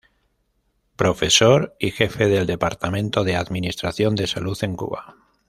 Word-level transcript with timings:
Profesor 0.95 1.75
y 1.79 1.91
Jefe 1.91 2.25
del 2.25 2.47
Departamento 2.47 3.23
de 3.23 3.35
Administración 3.35 4.15
de 4.15 4.25
Salud, 4.25 4.57
en 4.63 4.75
Cuba. 4.75 5.15